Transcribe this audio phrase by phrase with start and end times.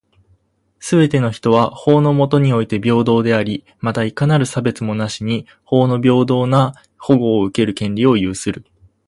[0.79, 8.65] すべての人は、法の下において平等であり、また、いかなる差別もなしに法の平等な保護を受ける権利を有する。